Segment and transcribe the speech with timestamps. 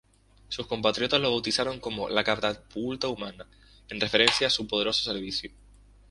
[0.49, 3.45] Sus compatriotas lo bautizaron como ""La catapulta humana""
[3.87, 5.51] en referencia a su poderoso servicio.